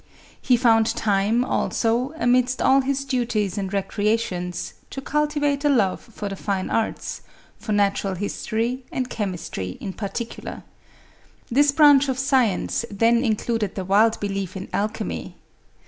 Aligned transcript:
He 0.41 0.57
found 0.57 0.87
time, 0.95 1.45
also, 1.45 2.11
amidst 2.17 2.59
all 2.59 2.81
his 2.81 3.05
duties 3.05 3.55
and 3.55 3.71
recreations, 3.71 4.73
to 4.89 4.99
cultivate 4.99 5.63
a 5.63 5.69
love 5.69 6.01
for 6.01 6.27
the 6.27 6.35
fine 6.35 6.71
arts, 6.71 7.21
for 7.59 7.71
natural 7.71 8.15
history, 8.15 8.83
and 8.91 9.11
chemistry 9.11 9.77
in 9.79 9.93
particular. 9.93 10.63
This 11.51 11.71
branch 11.71 12.09
of 12.09 12.17
science 12.17 12.83
then 12.89 13.23
included 13.23 13.75
the 13.75 13.85
wild 13.85 14.19
belief 14.19 14.57
in 14.57 14.69
al 14.73 14.89
chemy. 14.89 15.35